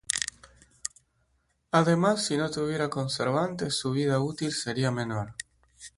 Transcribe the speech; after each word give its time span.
Además 1.69 2.25
si 2.25 2.35
no 2.35 2.49
tuviera 2.49 2.89
conservantes, 2.89 3.75
su 3.75 3.91
vida 3.91 4.19
útil 4.19 4.51
sería 4.51 4.89
menor. 4.89 5.35